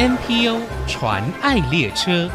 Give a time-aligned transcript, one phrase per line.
[0.00, 2.30] NPO 传爱列车。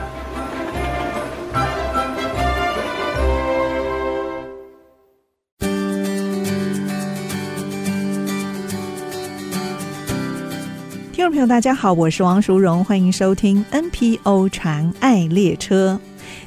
[11.12, 16.00] 听众朋友，大家好，我是王淑荣，欢迎收听 NPO 传爱列车。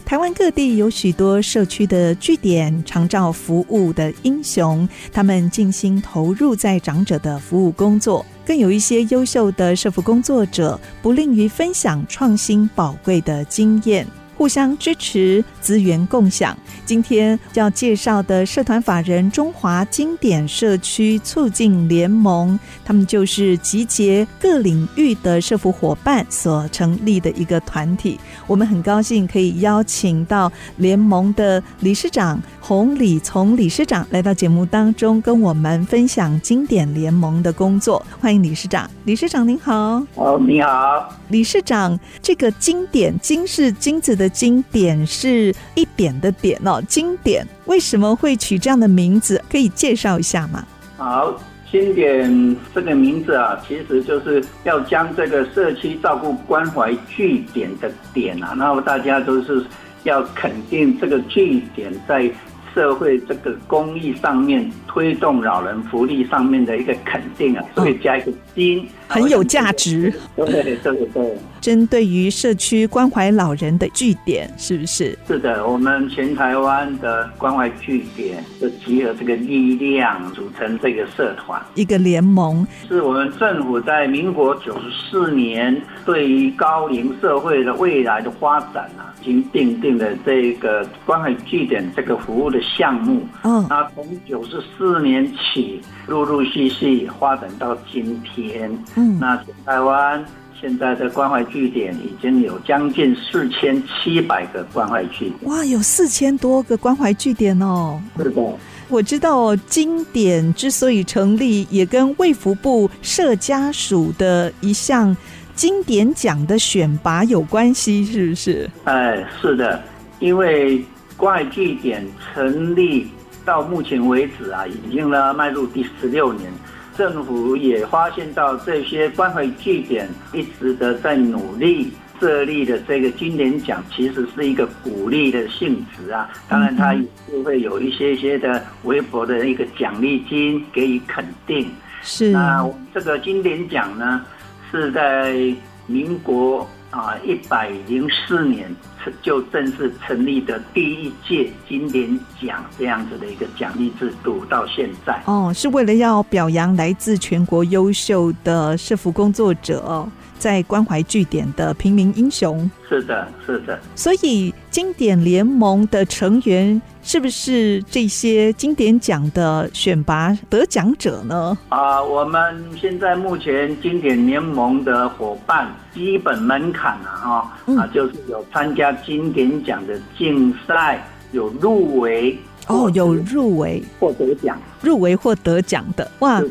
[0.09, 8.25] 台湾各地有许多社区的据点，常照服务的英雄，他们尽心投入在长者的服务工作。
[8.47, 14.07] 更有一些优秀的社服工作者，不吝于分享创新宝贵的经验。
[14.35, 16.57] 互相支持，资源共享。
[16.87, 28.19] 今天要介绍的社团法人中华经典社区促进联盟，他们就是集结各领域的社福伙伴所成立的一个团体。
[28.47, 38.03] 我们很高兴可以邀请到联盟的理事长洪礼从理事长来到节目当中，跟我们分享经典联盟的工作。
[38.19, 40.03] 欢迎理事长，理事长您好。
[40.15, 42.01] 哦，你好，理事长。
[42.23, 44.27] 这个经典，金是金子的。
[44.39, 49.43] 经典是一点的点哦，经典为什么会取这样的名字？
[49.51, 50.65] 可以介绍一下吗？
[50.97, 51.39] 好，
[51.71, 59.65] 经典这个名字啊，其实就是要将这个社区照顾关怀据点的点啊，然后大家都是
[60.05, 62.31] 要肯定这个据点在
[62.75, 68.89] 社会这个公益上面推动老人福利上面的一个肯定啊，所以加一个金。
[69.09, 71.39] 哦很有价值，对对对对。
[71.61, 75.19] 针对于社区关怀老人的据点，是不是？
[75.27, 82.67] 是的，我们全台湾的关怀据点就集合这个力量，组成这个社团，一个联盟。
[82.87, 93.27] 是我们政府在民国九十四年对于高龄社会的未来的发展啊，已经订定了这个关怀据点这个服务的项目。
[93.43, 98.71] 嗯，那从九十四年起，陆陆续续发展到今天。
[98.99, 100.25] 嗯，那台湾
[100.61, 105.35] 现在的关怀据点已经有将近四千七百个关怀据点。
[105.45, 108.03] 哇，有四千多个关怀据点哦。
[108.17, 108.43] 是的，
[108.89, 115.17] 我知道经典之所以成立，也跟卫福部社家属的一项
[115.55, 118.69] 经典奖的选拔有关系，是不是？
[118.83, 119.81] 哎，是的，
[120.19, 120.85] 因为
[121.17, 122.05] 关怀据点
[122.35, 123.07] 成立
[123.45, 126.51] 到目前为止啊，已经呢迈入第十六年。
[126.99, 136.29] 政府也发现到这些关怀据点一直的在努力设立的这个经典奖，其实是一个鼓励的性质啊。
[136.49, 141.71] 当然，它也会有一些些的微薄的一个奖励金给予肯定。
[142.03, 142.33] 是。
[142.33, 144.27] 那这个经典奖呢，
[144.73, 145.55] 是在
[145.87, 148.75] 民国啊一百零四年。
[149.23, 160.07] 就正式成立的第一届金典奖这样子的一个奖励制度，到现在哦，是为了要表扬来自全国优秀的社服工作者，
[160.39, 162.71] 在关怀据点的平民英雄。
[162.87, 163.81] 是的，是的。
[163.95, 171.57] 所以经典联盟的成员是不是这些经典奖的选拔得奖者呢？
[171.71, 172.41] 啊，我们
[172.81, 181.03] 现在目前经典联盟的伙伴基本门槛啊，哈、嗯、啊，就是有参加经典奖的竞赛，
[181.33, 183.83] 有入围哦，有入围。
[183.99, 186.43] 或得奖，入围或得奖的哇，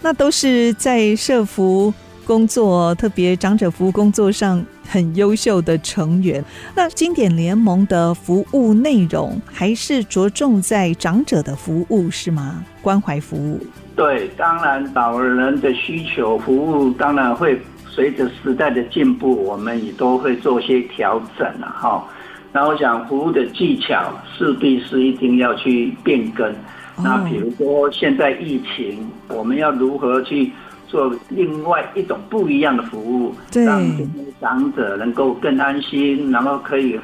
[0.00, 1.92] 那都是在社服
[2.24, 6.44] 工作，特别长者服务工作上很优秀的成员。
[6.74, 12.64] 那经典联盟的服务内容还是着重在长者的服务是吗？
[12.80, 13.60] 关怀服务？
[13.94, 22.06] 对，当然老人的需求服务当然会随着时代的进步，我们也都会做些调整了哈。
[22.52, 26.54] 那我想服务的技巧势必是一定要去变更。
[26.98, 30.52] 那比如说现在疫情，我们要如何去？
[30.86, 33.82] 做另外一种不一样的服务，让
[34.40, 36.98] 长者能够更安心，然后可以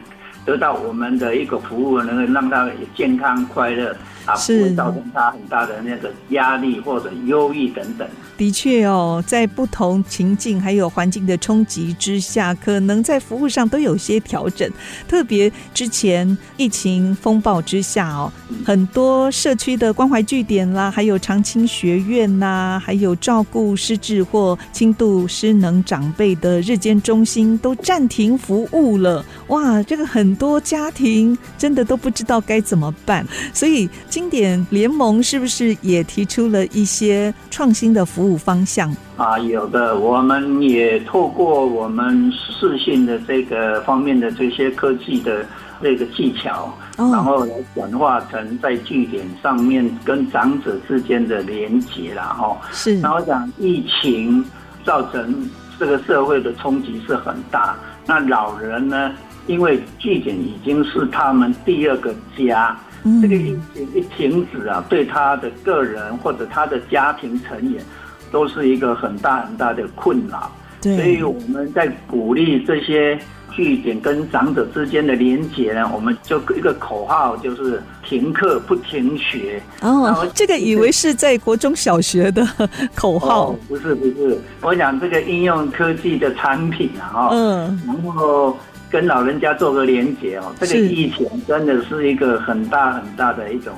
[0.44, 3.94] 得到我们的一个服务，能够让他健康快乐。
[4.24, 8.08] 啊，不会造成他很大的那个压力或者忧郁等等。
[8.36, 14.68] 的确哦，在不同情境还有环境的冲击之下，可能在服务上都有些调整。
[15.06, 18.32] 特别之前疫情风暴之下哦，
[18.64, 29.24] 很多社区的关怀据点啦，还有长青学院呐，还有照顾失智或轻度失能长辈的日间中心都暂停服务了。
[29.48, 33.88] 哇，这个很多家庭真的都不知道该怎么办，所以。
[34.12, 39.38] 经典联盟是不是也提出了一些创新的服务方向啊？
[39.38, 45.46] 有的，我们也透过我们视讯的这个方面的这些科技的
[45.80, 53.00] 这个技巧，哦、然后来转化成在据点上面跟长者之间的连接，然后是。
[53.00, 54.44] 然后讲疫情
[54.84, 55.48] 造成
[55.78, 57.74] 这个社会的冲击是很大。
[58.04, 59.10] 那老人呢，
[59.46, 62.78] 因为据点已经是他们第二个家，
[63.20, 67.82] 这个疫情一停止啊，对他的个人或者他的家庭成员，
[68.30, 70.50] 都是一个很大很大的困扰。
[70.80, 73.18] 所以我们在鼓励这些。
[73.54, 79.62] 据点跟长者之间的连结呢，我们就一个口号，就是停课不停学。
[79.82, 82.48] 哦，这个以为是在国中小学的
[82.94, 83.50] 口号。
[83.50, 88.56] 哦，不是不是，我想这个应用科技的产品啊，嗯，然后
[88.92, 93.72] 跟老人家做个连结哦，这个疫情真的是一个很大很大的一种。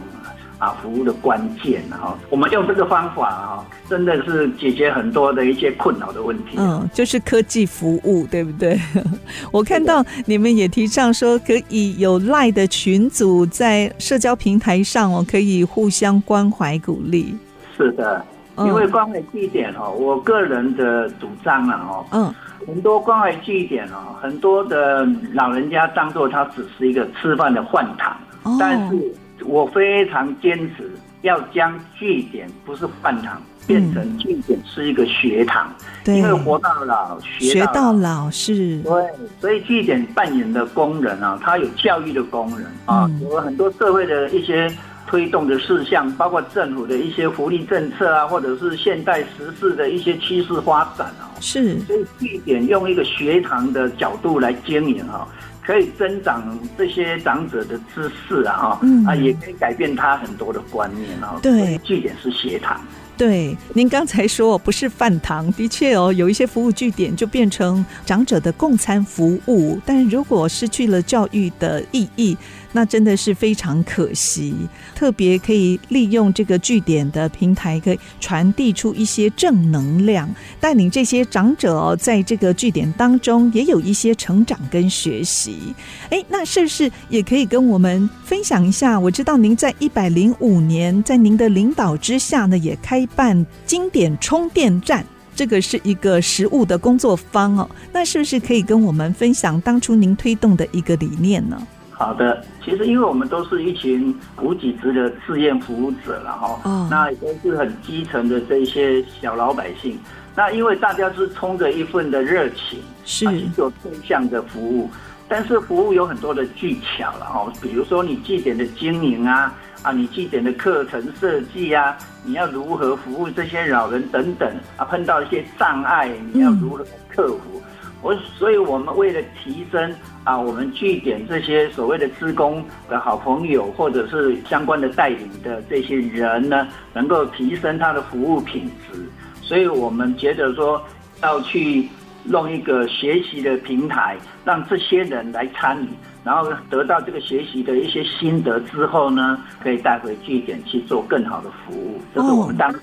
[0.57, 6.57] 啊，服务的关键哈，我们用这个方法哈，真的是解决很多的一些困扰的问题。
[6.57, 8.79] 嗯，就是科技服务，对不对？
[9.53, 17.37] 我看到你们也提倡说，可以有 LINE 的群组在社交平台上哦，可以互相关怀鼓励。
[17.77, 18.25] 是的，
[18.59, 22.35] 因为关怀地点哦，我个人的主张啊哦，嗯，
[22.67, 29.15] 很多关怀据点哦，很多的老人家当做它只是一个吃饭的饭堂，哦，但是。
[29.47, 30.91] 我非常坚持
[31.21, 35.71] 要将据点不是饭堂，变成据点是一个学堂，
[36.03, 38.81] 对，因为活到老学到老，是。
[38.83, 39.05] 对，
[39.41, 44.73] 所以据点扮演的功能啊，它有教育的功能啊，有很多社会的一些
[45.07, 51.79] 推动的事项，包括政府的一些福利政策啊，或者是现代时事的一些趋势发展啊，是。
[51.81, 55.29] 所以据点用一个学堂的角度来经营啊。
[55.67, 61.39] 可以增长这些长者的知识啊，哈、嗯，啊，也可以改变他很多的观念啊。
[61.41, 62.79] 对，据点是学堂。
[63.17, 72.37] 对，您刚才说不是饭堂，的确哦，有一些服务据点就变成长者的共餐服务，但如果失去了教育的意义。
[72.77, 74.53] 那真的是非常可惜，
[74.97, 80.29] 特别可以利用这个据点的平台，可以传递出一些正能量，
[80.59, 85.73] 带领这些长者哦，在这个据点当中也有一些成长跟学习。
[86.11, 88.99] 哎，那是不是也可以跟我们分享一下？
[88.99, 95.07] 我知道您在一百零五年，在您的领导之下呢，也开办经典充电站，
[95.37, 97.71] 这个是一个实物的工作坊哦。
[97.93, 101.65] 那是不是可以跟我们分享当初您推动的一个理念呢？
[101.97, 109.99] 好的，其实因为我们都是一群无给职的志愿服务者了哈，哦，那也都是很基层的这些小老百姓。
[110.35, 114.91] 那因为大家是冲着一份的热情，是去做正向的服务，
[115.29, 127.39] 但是服务有很多的技巧了哈，比如说你据点的经营啊，啊，你据点的课程设计啊，你要如何服务这些老人等等啊，碰到一些障碍，你要如何克服？
[127.55, 127.63] 嗯
[128.05, 139.09] 我所以，我们为了提升啊，我们据点这些所谓的职工的好朋友，或者是相关的带领的这些人呢，能够提升他的服务品质，
[139.41, 140.81] 所以我们觉得说
[141.23, 141.89] 要去
[142.25, 145.89] 弄一个学习的平台，让这些人来参与，
[146.23, 152.81] 然后得到这个学习的一些心得之后呢，可以带回据点去做更好的服务，这是我们当时。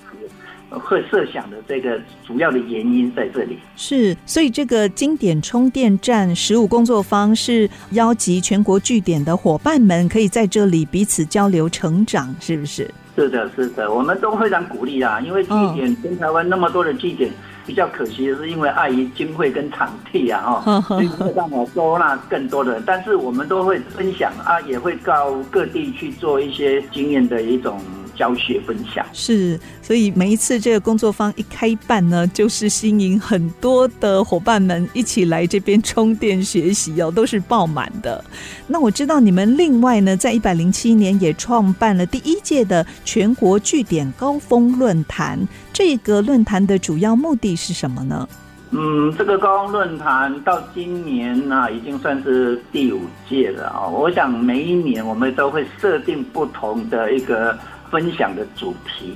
[0.78, 12.90] 会设想的这个主要的原因在这里是，所以这个经典充电站十五工作坊是邀集全国据点的伙伴们，可以在这里彼此交流成长，是不是？
[13.14, 17.30] 是的，是的，我们都非常鼓励啊，因为据点跟台湾那么多的据点，
[17.66, 27.78] 比较可惜的是因为碍于经费跟场地啊，哈，所以没有办法收纳更多的人，但是我们都会分享啊，也会到各地去做一些经验的一种。
[28.22, 38.24] 教学分享是，所以每一次这个工作坊一开办呢，就是吸引很多的伙伴们一起来这边充电学习哦，都是爆满的。
[38.68, 45.36] 那我知道你们另外呢，在一百零七年也创办了第一届的全国据点高峰论坛。
[45.72, 48.28] 这个论坛的主要目的是什么呢？
[48.70, 53.88] 嗯，这个高峰论坛到今年呢，已经算是第五届了啊。
[53.88, 57.58] 我想每一年我们都会设定不同的一个。
[57.92, 59.14] 分享的主题，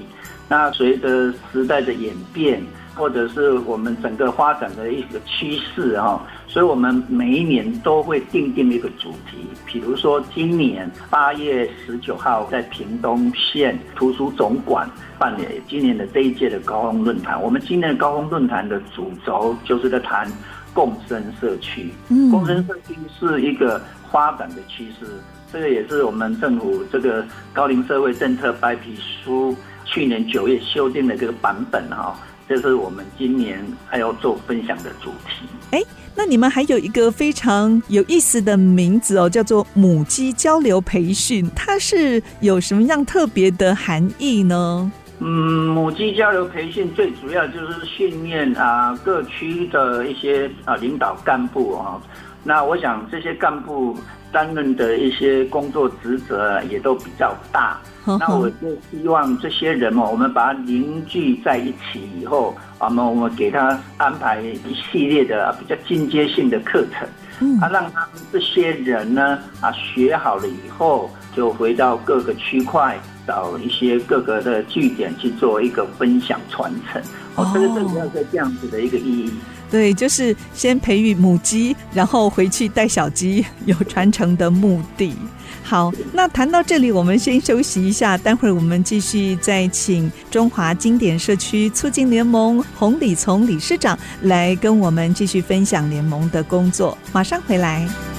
[0.48, 2.62] 那随着时代的演变，
[2.94, 9.38] 或者是我们整个发展的一个趋势啊，所以我们每一年都会定定一个主题。
[9.64, 14.86] 比如说，今年八月十九号在屏东县图书总馆
[15.18, 17.42] 办理今年的这一届的高峰论坛。
[17.42, 20.30] 我们今年的高峰论坛的主轴就是在谈
[20.74, 21.90] 共生社区。
[22.10, 23.80] 嗯，共生社区是一个
[24.12, 25.06] 发展的趋势。
[25.52, 32.14] 这个也是我们政府这个高龄社会政策白皮书去年九月修订的这个版本哈，
[32.48, 35.46] 这是我们今年还要做分享的主题。
[35.70, 35.82] 哎，
[36.14, 44.90] 那你们还有一个非常有意思的名字哦，叫做母鸡交流培训，它是有什么样特别的含义呢？
[45.20, 45.26] 嗯，
[45.68, 51.98] 母鸡交流培训最主要就是训练啊各区的一些啊领导干部啊。
[52.44, 53.96] 那我想这些干部
[54.32, 57.78] 担任的一些工作职责也都比较大。
[58.04, 67.08] 那我就希望这些人嘛，我们把他凝聚在一起以后，我们我们给他安排一系列的比较进阶性的课程，
[67.40, 72.98] 嗯，啊，让他们这些人呢啊学好了以后，就回到各个区块。
[73.26, 77.02] 找一些各个的据点去做一个分享传承，
[77.34, 79.32] 哦，这个主要是这样子的一个意义。
[79.70, 85.14] 对，就是先培育母鸡，然后回去带小鸡，有传承的目的。
[85.62, 96.96] 好，那谈到这里，我们先休息一下，待会儿我们继续再请中华经典社区促进联盟洪礼从理事长来跟我们继续分享联盟的工作。
[97.12, 98.15] 马上回来。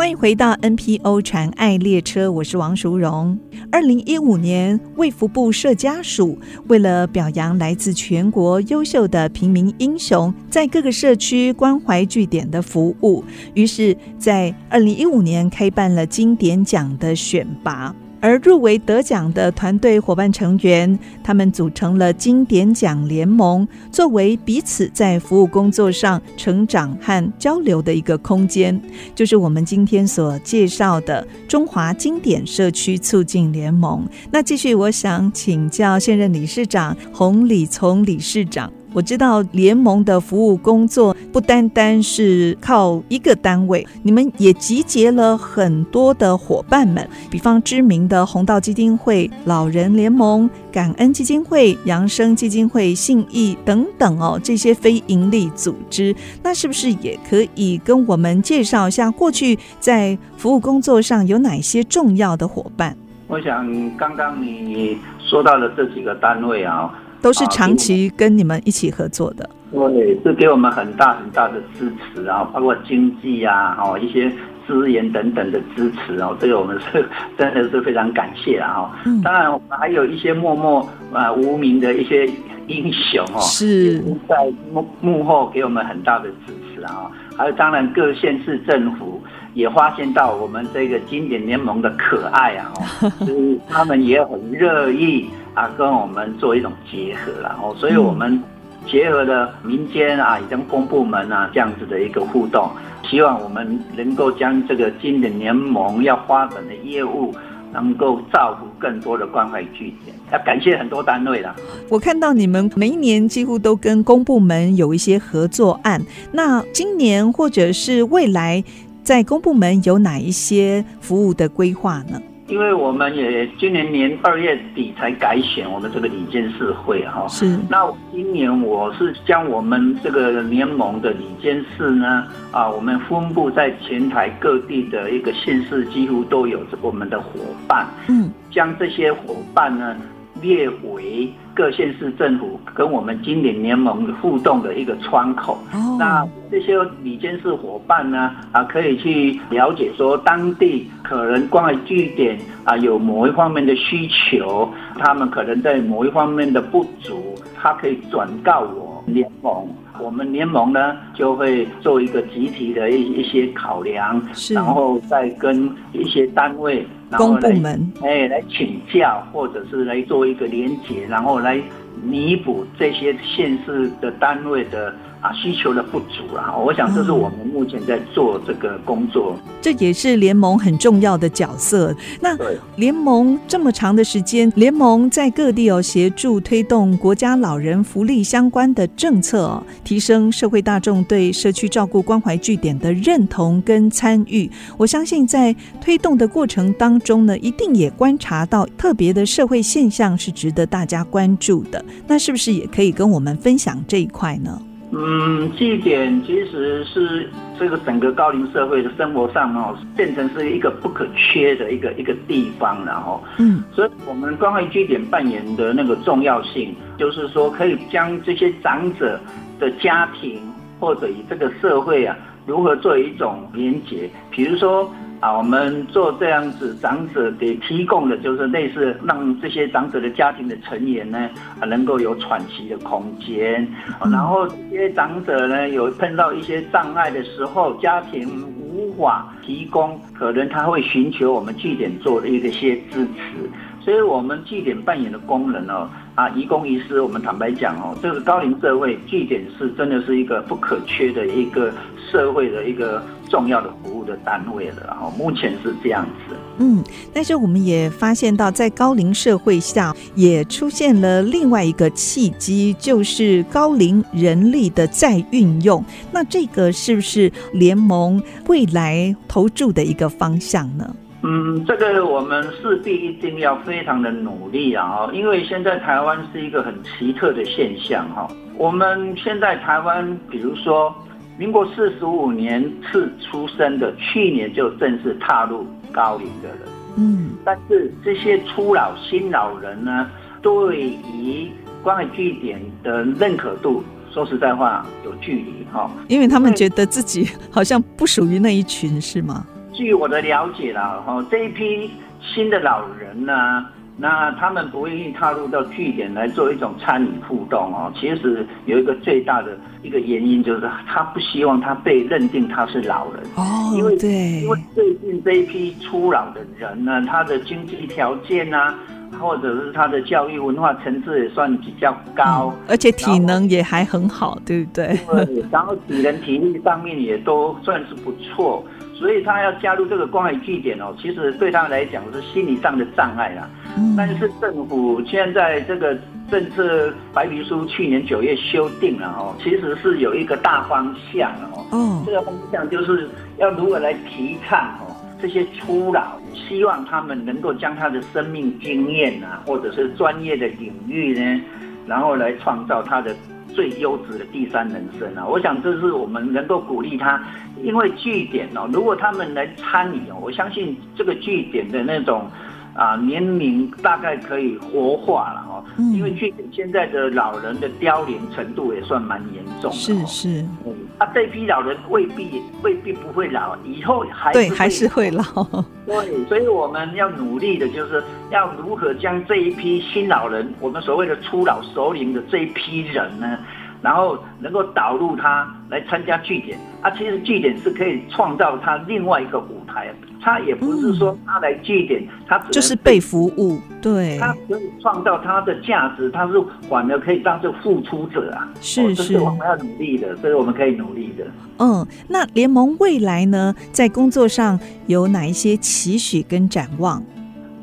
[0.00, 3.38] 欢迎回到 NPO 传爱列车，我是王淑荣。
[3.70, 6.38] 二零一五年，卫福部社家属
[6.68, 17.94] 为了表扬来自全国优秀的平民英雄在各个社区关怀据点的服务，于是，在二零一五年开办了经典奖的选拔。
[18.20, 28.80] 而入围得奖的团队伙伴成员，他们组成了经典奖联盟，作为彼此在服务工作上成长和交流的一个空间，
[29.14, 34.06] 就是我们今天所介绍的中华经典社区促进联盟。
[34.30, 38.70] 那继续，我想请教现任理事长洪礼从理事长。
[38.92, 62.96] 我知道联盟的服务工作不单单是靠一个单位，你们也集结了很多的伙伴们，比方知名的红道基金会、老人联盟、感恩基金会、扬生基金会、信义等等哦，这些非营利组织，那是不是也可以跟我们介绍一下过去在服务工作上有哪些重要的伙伴？
[63.28, 66.92] 我想刚刚你说到的这几个单位啊。
[67.22, 74.30] 都是长期跟你们一起合作的，对，是给我们很大很大的支持啊，包括经济啊，哦，一些
[74.66, 77.04] 资源等等的支持哦，这个我们是
[77.36, 79.20] 真的是非常感谢啊，嗯。
[79.22, 82.26] 当然，我们还有一些默默啊无名的一些
[82.66, 83.98] 英雄哦，是
[84.28, 84.36] 在
[84.72, 87.10] 幕幕后给我们很大的支持啊。
[87.36, 89.22] 还有，当然各县市政府
[89.54, 92.72] 也发现到我们这个经典联盟的可爱啊，
[93.18, 95.28] 所以 他们也很乐意。
[95.52, 98.40] 啊，跟我们做一种结合，然后，所以我们
[98.86, 102.70] 结合了民间啊，以及公部门啊这样子的一个互动，
[103.02, 107.34] 希望我们能够将这个经典联盟要发展的业务，
[107.72, 110.14] 能够造福更多的关怀据点。
[110.32, 111.54] 要感谢很多单位了。
[111.90, 116.00] 我看到你们每一年几乎都跟公部门有一些合作案，
[116.32, 118.62] 那今年或者是未来，
[119.02, 122.20] 在公部门有哪一些服务的规划呢？
[122.48, 127.56] 因为我们也今年年二月底才改选我们这个理监事会哈，是。
[127.68, 137.28] 那今年我是将我们这个联盟的理监事呢，啊，我们分布在全台各地的一个县市，几乎都有我们的伙
[137.68, 139.96] 伴，嗯，将这些伙伴呢。
[140.40, 145.58] 列为各县市政府跟我们经典联盟互动的一个窗口。
[145.72, 145.98] Oh.
[145.98, 154.68] 那这些里监事伙伴呢，啊，可以去了解说当地可能关于据点啊有某一方面的需求，
[154.98, 159.68] 他们可能在某一方面的不足，他可以转告我联盟。
[160.00, 166.86] 我们联盟呢就会做一个集体的一一些考量，然后再跟一些单位。
[167.10, 171.60] 然后来哎，来请教，或者是来做一个连结，然后来
[172.02, 174.94] 弥补这些县市的单位的。
[175.20, 181.94] 啊，需求的不足啊，我想这是我们目前在做这个工作，嗯、这也是联盟很重要的角色。
[182.20, 182.34] 那
[182.76, 194.50] 联盟这么长的时间，联盟在各地哦协助推动国家老人福利相关的政策哦，提升社会大众对社区照顾关怀据点的认同跟参与。
[194.78, 201.84] 我相信在推动的过程当中呢，一定也观察到特别的社会现象是值得大家关注的。
[202.06, 204.58] 那是不是也可以跟我们分享这一块呢？
[204.92, 219.20] 嗯，据点其实是这个整个高龄社会的生活上哦，变成是一个不可缺的一个一个地方，然后，嗯，所以我们关怀据点扮演的那个重要性，就是说可以将这些长者
[219.60, 220.40] 的家庭
[220.80, 231.28] 或者与这个社会啊，如何做一种连结，比如说啊，我们做这样子长者给提供的就是类似让这些长者的家庭的成员呢，
[231.60, 233.68] 啊，能够有喘息的空间，
[234.10, 238.26] 然后这些长者呢有碰到一些障碍的时候，家庭
[238.58, 243.50] 无法提供，可能他会寻求我们据点做的一些支持。
[243.82, 251.72] 所以，我们据点扮演的功能哦，啊，移公移私，我们坦白讲哦，这个高龄社会据点是真的是一个不可缺的一个
[252.10, 254.82] 社会的一个重要的服务的单位了。
[254.86, 256.36] 然后目前是这样子。
[256.58, 265.82] 嗯，但是我们也发现到，在高龄社会下，也出现了另外一个契机，就是高龄人力的再运用。
[266.12, 270.94] 那这个是不是联盟未来投注的一个方向呢？
[271.22, 274.88] 嗯，这个我们势必一定要非常的努力啊！
[274.88, 278.26] 哈，因为现在台湾是一个很奇特的现象哈。
[278.56, 280.94] 我们现在台湾，比如说
[281.40, 286.58] 民国四十五年次出生的，去年就正式踏入高龄的人，
[286.98, 290.10] 嗯，但是这些初老新老人呢，
[290.42, 291.50] 对于
[291.82, 293.82] 关爱据点的认可度，
[294.12, 299.46] 说实在话有距离哈，因为他们觉得自己好像不属于那一群，是吗？
[299.72, 303.64] 据我的了解啦，哈，这一批新的老人呢，
[304.00, 307.92] 那他们不愿意踏入到据点来做一种参与互动哦。
[307.94, 318.74] 其实有一个最大的一个原因，就是他不希望他被认定他是老人哦，因为对，因为最近这一批初老的人呢，他的经济条件啊，
[319.20, 324.98] 或者是他的教育文化层次也算比较高，嗯，而且体能也还很好，对不对？
[325.26, 328.64] 对，然后体能体力上面也都算是不错。
[329.00, 333.48] 所以他要加入这个关爱据点哦，其实对他来讲是心理上的障碍啦。
[333.78, 333.94] 嗯。
[333.96, 335.96] 但是政府现在这个
[336.30, 341.64] 政策白皮书去年九月修订了哦，其实是有一个大方向哦。
[341.72, 342.02] 嗯。
[342.04, 351.40] 这个方向就是要如何来提倡哦，这些初老，希望他们能够将他的生命经验啊，或者是专业的领域呢，
[351.86, 353.16] 然后来创造他的。
[353.52, 355.26] 最优质的第三人生啊！
[355.26, 357.20] 我想这是我们能够鼓励他，
[357.62, 362.28] 因为据点哦，如果他们来参与哦，我相信这个据点的那种
[362.74, 365.64] 啊年龄大概可以活化了哦。
[365.94, 369.76] 因为据点现在的老人的凋零程度也算蛮严重的。
[369.76, 370.28] 是是。
[370.66, 375.22] 嗯，啊，这批老人未必未必不会老，以后还对还是会老。
[375.86, 383.38] 对，所以我们要努力的就是要如何将这一批新老人，我们所谓的初老熟龄的这一批人呢，
[383.82, 396.34] 然后能够导入他来参加据点啊，其实据点是可以创造他另外一个舞台，他也不是说他来据点，他只就是被服务，对，他可以创造他的价值，他是
[396.68, 401.24] 反而可以当做付出者啊，是是，我们要努力的，所以我们可以努力的。
[401.58, 407.02] 嗯，那联盟未来呢，在工作上有哪一些期许跟展望？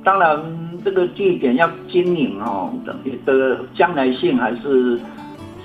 [0.04, 0.40] 当然，
[0.84, 2.74] 这个据点要经营哦，
[3.26, 5.00] 的将来性还是。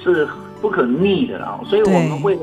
[0.03, 0.29] 是
[0.61, 2.41] 不可逆的啦，所以我们为了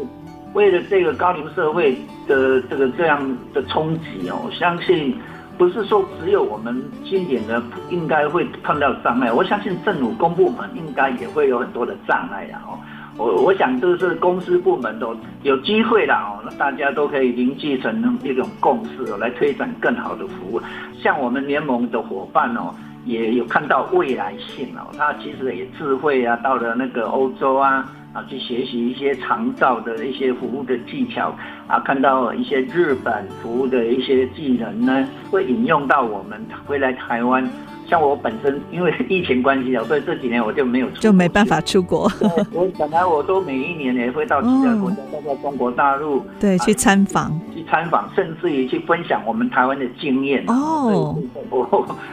[0.54, 1.94] 为了这个高龄社会
[2.28, 5.16] 的这个这样的冲击哦，我相信
[5.58, 12.64] 不是说只有我们经典的应该会碰到障碍，我相信政府公部门应该也会有很多的障碍啊。
[12.68, 12.80] 哦，
[13.18, 20.62] 我我想这是公司部门都有机会啦哦，那大家都可以凝聚成一种共识哦，来推展更好的服务。
[21.02, 22.74] 像我们联盟的伙伴哦。
[23.10, 31.36] 也有看到未来性哦，他其实也智慧啊，到了那个欧洲啊啊，去学习一些长照的一些服务的技巧
[31.68, 37.44] 啊，看到一些日本服务的一些技能呢，会引用到我们回来台湾。
[37.90, 42.10] 像我本身因为疫情关系啊，所以这几年我就没有出就没办法出国。
[42.52, 50.44] 我本来我都每一年也会到其他国家，包括中国大陆，对，去参访，去参访，甚至于去分享我们台湾的经验。
[50.48, 51.18] 哦，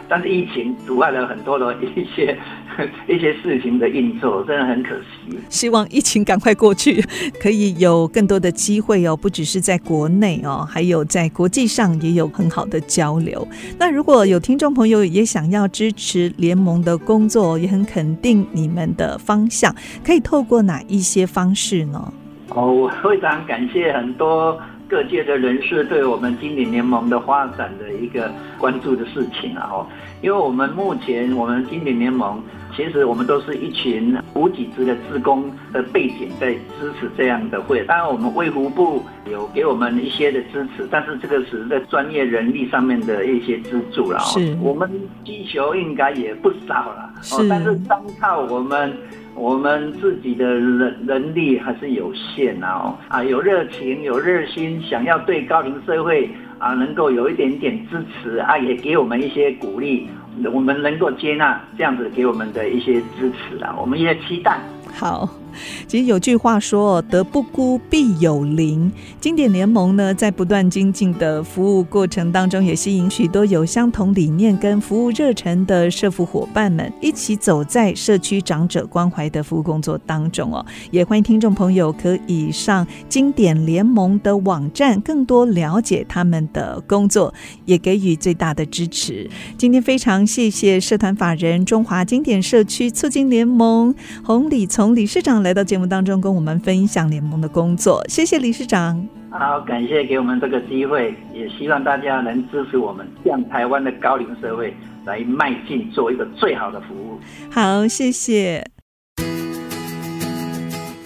[0.08, 2.36] 但是疫情阻碍了很多的一些
[3.06, 5.38] 一些事情的运作，真的很可惜。
[5.48, 7.00] 希望疫情赶快过去，
[7.40, 13.46] 可以有更多的机会哦，不只是在国内哦，还有在国际上也有很好的交流。
[13.78, 15.66] 那如果有听众朋友也想要。
[15.76, 22.12] 支持联盟的工作，也很肯定你们的方向，可以透过哪一些方式呢？
[22.48, 29.68] 哦，我非常感谢很多各界的人士对我们经典联盟的发展的一个关注的事情啊！
[29.72, 29.86] 哦，
[30.22, 32.40] 因为我们目前我们经典联盟
[32.76, 37.82] 其实我们都是一群无给职的职工的背景在支持这样的会。
[37.84, 44.18] 当然，我们卫福部有给我们一些的支持，但是这个是在专业人力上面的一些资助了。
[44.20, 44.90] 是，我们
[45.24, 47.10] 需求应该也不少了。
[47.22, 48.94] 是，但是单靠我们
[49.36, 52.96] 我们自己的人人力还是有限啊。
[53.08, 60.08] 啊，有热情，有热心，想要对高龄社会啊能够有一点点支持啊，也给我们一些鼓励。
[60.52, 64.58] 我们能够接纳这样子给我们的一些支持啊，我们也期待。
[64.92, 65.28] 好。
[65.86, 68.90] 其实有句话说：“德不孤，必有邻。”
[69.20, 80.64] 经典联盟呢，在不断精进的服务过程当中，也吸引许多有相同理念跟服务热忱的社福伙伴们，一起走在社区长者关怀的服务工作当中哦。
[80.90, 87.32] 也欢迎听众朋友可以上经典联盟的网站，更多了解他们的工作，
[87.64, 89.30] 也给予最大的支持。
[89.56, 95.36] 今天非常谢谢社团法人中华经典社区促进联盟洪礼从理事长。
[95.46, 99.00] 来到节目当中，跟我们分享联盟的工作，谢谢理事长。
[99.30, 107.20] 好，感谢给我们这个机会，也希望大家能支持我们，向台湾的高龄社会来迈进，做一个最好的服务。
[107.48, 108.66] 好，谢谢。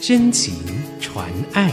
[0.00, 0.54] 真情
[0.98, 1.70] 传爱。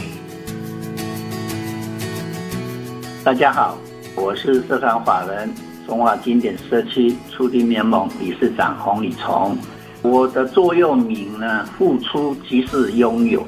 [3.24, 3.78] 大家好，
[4.14, 5.50] 我是社团法人
[5.86, 9.56] 中华经典社区促进联盟理事长洪礼从。
[10.02, 13.46] 我的座右铭呢，付出即是拥有。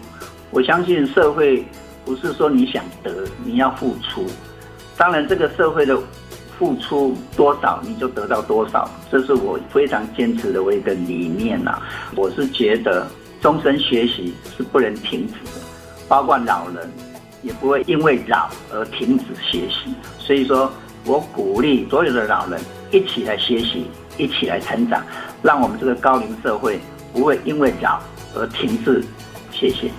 [0.51, 1.65] 我相信社会
[2.05, 4.27] 不是说你想得，你要付出。
[4.97, 5.97] 当然，这个社会的
[6.59, 11.81] 付出多少，你就得到多少，这是我非常坚持的我一个理念呐。
[12.17, 13.07] 我是觉得
[13.41, 15.65] 终身学习是不能停止的，
[16.09, 16.91] 包括老人
[17.43, 19.95] 也不会因为老而停止学习。
[20.19, 20.71] 所以说
[21.05, 22.61] 我鼓励所有的老人
[22.91, 23.87] 一起来学习，
[24.19, 25.01] 一起来成长。
[25.43, 26.81] 让我们这个高龄社会
[27.13, 28.01] 不会因为老
[28.35, 29.05] 而停滞。
[29.53, 29.91] 谢谢。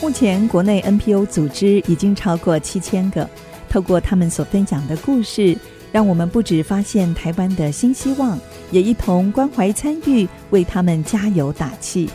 [0.00, 3.28] 目前国内 NPO 组织已经超过七千个，
[3.68, 5.56] 透过他们所分享的故事，
[5.90, 8.38] 让我们不止发现台湾的新希望，
[8.70, 12.08] 也一同关怀参与，为他们加油打气。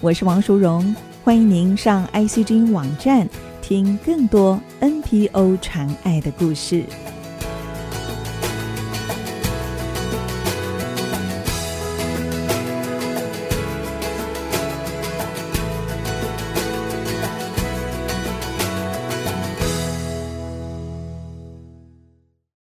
[0.00, 3.28] 我是王淑荣，欢迎您上 ICG 网站
[3.60, 6.84] 听更多 NPO 传爱的故事。